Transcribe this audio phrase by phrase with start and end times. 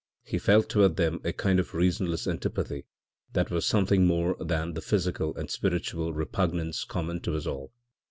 [0.23, 2.85] He felt toward them a kind of reasonless antipathy
[3.33, 7.71] that was something more than the physical and spiritual repugnance common to us all.